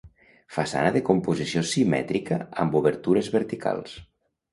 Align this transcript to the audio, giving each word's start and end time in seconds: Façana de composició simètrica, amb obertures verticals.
Façana 0.53 0.93
de 0.95 1.01
composició 1.09 1.61
simètrica, 1.71 2.39
amb 2.65 2.79
obertures 2.81 3.29
verticals. 3.37 3.95